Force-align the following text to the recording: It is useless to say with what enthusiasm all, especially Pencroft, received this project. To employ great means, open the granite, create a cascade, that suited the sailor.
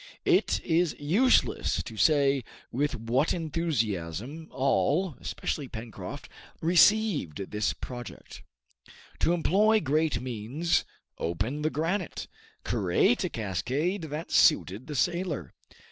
It 0.25 0.59
is 0.61 0.95
useless 0.97 1.83
to 1.83 1.95
say 1.95 2.43
with 2.71 2.95
what 2.95 3.35
enthusiasm 3.35 4.47
all, 4.49 5.15
especially 5.19 5.67
Pencroft, 5.67 6.27
received 6.59 7.51
this 7.51 7.73
project. 7.73 8.41
To 9.19 9.31
employ 9.33 9.79
great 9.79 10.19
means, 10.19 10.85
open 11.19 11.61
the 11.61 11.69
granite, 11.69 12.27
create 12.63 13.23
a 13.23 13.29
cascade, 13.29 14.01
that 14.09 14.31
suited 14.31 14.87
the 14.87 14.95
sailor. 14.95 15.53